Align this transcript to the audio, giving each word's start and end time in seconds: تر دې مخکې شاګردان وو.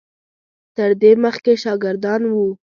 تر 0.75 0.89
دې 1.01 1.11
مخکې 1.23 1.53
شاګردان 1.63 2.21
وو. 2.31 2.47